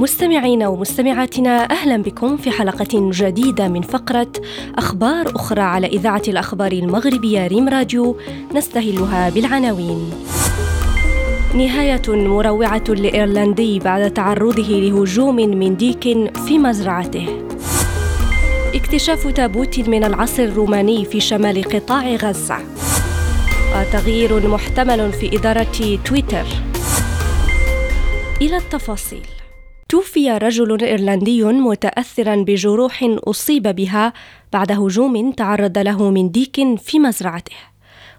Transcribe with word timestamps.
مستمعينا 0.00 0.68
ومستمعاتنا 0.68 1.70
أهلا 1.70 1.96
بكم 1.96 2.36
في 2.36 2.50
حلقة 2.50 3.10
جديدة 3.10 3.68
من 3.68 3.82
فقرة 3.82 4.32
أخبار 4.78 5.36
أخرى 5.36 5.60
على 5.60 5.86
إذاعة 5.86 6.22
الأخبار 6.28 6.72
المغربية 6.72 7.46
ريم 7.46 7.68
راديو 7.68 8.16
نستهلها 8.54 9.30
بالعناوين. 9.30 10.10
نهاية 11.54 12.02
مروعة 12.08 12.84
لايرلندي 12.88 13.78
بعد 13.78 14.10
تعرضه 14.10 14.68
لهجوم 14.68 15.36
من 15.36 15.76
ديك 15.76 16.02
في 16.46 16.58
مزرعته. 16.58 17.26
اكتشاف 18.74 19.26
تابوت 19.26 19.78
من 19.78 20.04
العصر 20.04 20.42
الروماني 20.42 21.04
في 21.04 21.20
شمال 21.20 21.62
قطاع 21.62 22.14
غزة. 22.14 22.58
وتغيير 23.76 24.48
محتمل 24.48 25.12
في 25.12 25.36
إدارة 25.38 25.98
تويتر. 26.04 26.46
إلى 28.42 28.56
التفاصيل. 28.56 29.39
توفي 29.90 30.30
رجل 30.30 30.84
إيرلندي 30.84 31.44
متاثرا 31.44 32.36
بجروح 32.36 33.04
أصيب 33.04 33.62
بها 33.62 34.12
بعد 34.52 34.72
هجوم 34.72 35.32
تعرض 35.32 35.78
له 35.78 36.10
من 36.10 36.30
ديك 36.30 36.78
في 36.78 36.98
مزرعته. 36.98 37.56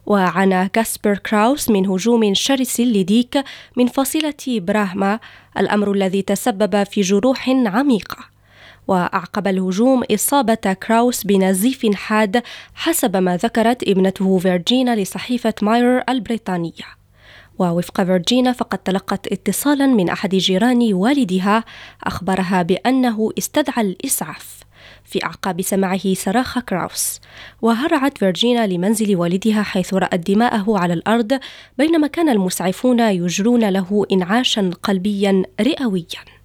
وعانى 0.05 0.69
كاسبر 0.69 1.17
كراوس 1.17 1.69
من 1.69 1.87
هجوم 1.87 2.33
شرس 2.33 2.79
لديك 2.79 3.43
من 3.77 3.87
فصيلة 3.87 4.33
براهما 4.47 5.19
الأمر 5.57 5.91
الذي 5.91 6.21
تسبب 6.21 6.83
في 6.83 7.01
جروح 7.01 7.49
عميقة. 7.49 8.17
وأعقب 8.87 9.47
الهجوم 9.47 10.03
إصابة 10.11 10.55
كراوس 10.55 11.23
بنزيف 11.23 11.95
حاد 11.95 12.43
حسب 12.73 13.17
ما 13.17 13.37
ذكرت 13.37 13.83
ابنته 13.83 14.37
فيرجينا 14.37 14.95
لصحيفة 14.95 15.53
ماير 15.61 16.03
البريطانية. 16.09 17.00
ووفق 17.61 18.03
فيرجينا 18.03 18.51
فقد 18.51 18.77
تلقت 18.77 19.27
اتصالا 19.27 19.85
من 19.85 20.09
أحد 20.09 20.35
جيران 20.35 20.93
والدها 20.93 21.63
أخبرها 22.03 22.61
بأنه 22.61 23.29
استدعى 23.37 23.81
الإسعاف 23.81 24.59
في 25.03 25.25
أعقاب 25.25 25.61
سماعه 25.61 26.13
صراخ 26.13 26.59
كراوس. 26.59 27.19
وهرعت 27.61 28.17
فيرجينا 28.17 28.67
لمنزل 28.67 29.15
والدها 29.15 29.63
حيث 29.63 29.93
رأت 29.93 30.31
دماءه 30.31 30.77
على 30.77 30.93
الأرض 30.93 31.39
بينما 31.77 32.07
كان 32.07 32.29
المسعفون 32.29 32.99
يجرون 32.99 33.69
له 33.69 34.05
انعاشا 34.11 34.71
قلبيا 34.83 35.43
رئويا. 35.61 36.40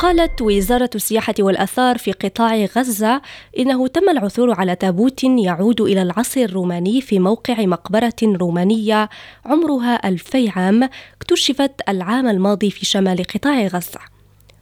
قالت 0.00 0.42
وزارة 0.42 0.90
السياحة 0.94 1.34
والآثار 1.40 1.98
في 1.98 2.12
قطاع 2.12 2.64
غزة 2.76 3.22
إنه 3.58 3.86
تم 3.86 4.08
العثور 4.08 4.54
على 4.54 4.74
تابوت 4.74 5.24
يعود 5.24 5.80
إلى 5.80 6.02
العصر 6.02 6.40
الروماني 6.40 7.00
في 7.00 7.18
موقع 7.18 7.66
مقبرة 7.66 8.14
رومانية 8.22 9.08
عمرها 9.44 10.08
ألفي 10.08 10.48
عام 10.48 10.88
اكتشفت 11.16 11.72
العام 11.88 12.28
الماضي 12.28 12.70
في 12.70 12.86
شمال 12.86 13.24
قطاع 13.24 13.66
غزة. 13.66 14.00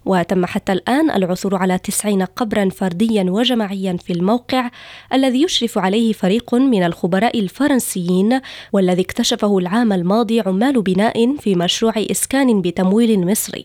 وتم 0.05 0.47
حتى 0.47 0.72
الآن 0.72 1.11
العثور 1.11 1.56
على 1.56 1.78
تسعين 1.78 2.22
قبرا 2.22 2.69
فرديا 2.69 3.27
وجماعيا 3.28 3.97
في 3.97 4.12
الموقع 4.12 4.70
الذي 5.12 5.42
يشرف 5.42 5.78
عليه 5.78 6.12
فريق 6.12 6.55
من 6.55 6.83
الخبراء 6.83 7.41
الفرنسيين 7.41 8.41
والذي 8.72 9.03
اكتشفه 9.03 9.59
العام 9.59 9.92
الماضي 9.92 10.41
عمال 10.41 10.83
بناء 10.83 11.36
في 11.36 11.55
مشروع 11.55 11.92
إسكان 11.97 12.62
بتمويل 12.62 13.27
مصري. 13.27 13.64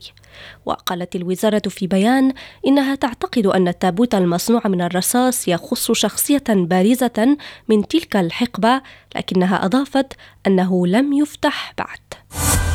وقالت 0.66 1.16
الوزارة 1.16 1.70
في 1.70 1.88
بيان 1.88 2.34
إنها 2.68 2.96
تعتقد 2.96 3.46
أن 3.46 3.68
التابوت 3.68 4.16
المصنوع 4.16 4.62
من 4.66 4.82
الرصاص 4.82 5.48
يخص 5.48 5.92
شخصية 5.92 6.44
بارزة 6.50 7.38
من 7.70 7.88
تلك 7.88 8.16
الحقبة 8.16 8.82
لكنها 9.16 9.66
أضافت 9.66 10.14
أنه 10.48 10.88
لم 10.88 11.14
يفتح 11.14 11.74
بعد. 11.78 12.73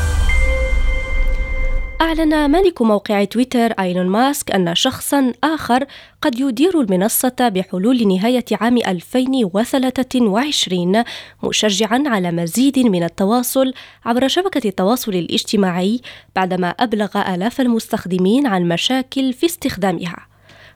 أعلن 2.01 2.51
مالك 2.51 2.83
موقع 2.83 3.25
تويتر 3.25 3.73
أيلون 3.73 4.07
ماسك 4.07 4.51
أن 4.51 4.75
شخصا 4.75 5.33
آخر 5.45 5.85
قد 6.23 6.41
يدير 6.41 6.81
المنصة 6.81 7.35
بحلول 7.41 8.09
نهاية 8.09 8.45
عام 8.53 8.77
2023 8.77 11.03
مشجعا 11.43 12.03
على 12.07 12.33
مزيد 12.33 12.79
من 12.79 13.05
التواصل 13.05 13.73
عبر 14.05 14.29
شبكة 14.29 14.69
التواصل 14.69 15.15
الاجتماعي 15.15 16.01
بعدما 16.37 16.69
أبلغ 16.69 17.35
آلاف 17.35 17.61
المستخدمين 17.61 18.47
عن 18.47 18.69
مشاكل 18.69 19.33
في 19.33 19.47
استخدامها. 19.47 20.17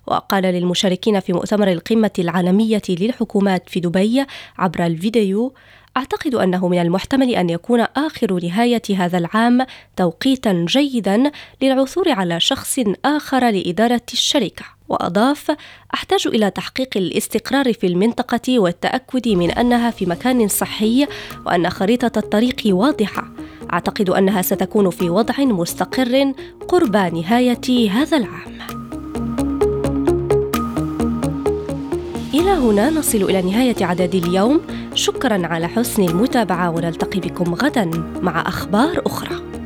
وقال 0.07 0.43
للمشاركين 0.43 1.21
في 1.21 1.33
مؤتمر 1.33 1.73
القمة 1.73 2.11
العالمية 2.19 2.83
للحكومات 2.89 3.71
في 3.71 3.81
دبي 3.81 4.25
عبر 4.59 4.87
الفيديو 4.87 5.55
أعتقد 5.97 6.35
أنه 6.35 6.69
من 6.69 6.79
المحتمل 6.79 7.35
أن 7.35 7.51
يكون 7.51 7.81
آخر 7.81 8.41
نهاية 8.43 8.83
هذا 8.97 9.19
العام 9.19 9.67
توقيتا 9.97 10.67
جيدا 10.69 11.31
للعثور 11.63 12.09
على 12.09 12.41
شخص 12.41 12.79
آخر 13.05 13.51
لإدارة 13.51 14.03
الشركة. 14.13 14.65
وأضاف 14.89 15.57
أحتاج 15.95 16.27
إلى 16.27 16.51
تحقيق 16.51 16.89
الاستقرار 16.97 17.73
في 17.73 17.87
المنطقة 17.87 18.59
والتأكد 18.59 19.29
من 19.29 19.51
أنها 19.51 19.91
في 19.91 20.07
مكان 20.07 20.49
صحي 20.49 21.07
وأن 21.47 21.71
خريطة 21.71 22.19
الطريق 22.19 22.63
واضحة. 22.67 23.25
أعتقد 23.73 24.11
أنها 24.11 24.43
ستكون 24.43 24.91
في 24.91 25.11
وضع 25.11 25.35
مستقر 25.39 26.33
قرب 26.69 26.97
نهاية 26.97 27.91
هذا 27.91 28.17
العام. 28.17 28.62
إلى 32.43 32.51
هنا 32.51 32.91
نصل 32.91 33.23
إلى 33.23 33.43
نهاية 33.43 33.85
عدد 33.85 34.15
اليوم. 34.15 34.61
شكرا 34.95 35.47
على 35.47 35.69
حسن 35.69 36.03
المتابعة 36.03 36.71
ونلتقي 36.71 37.21
بكم 37.21 37.55
غدا 37.55 37.85
مع 38.23 38.49
أخبار 38.49 39.03
أخرى. 39.07 39.62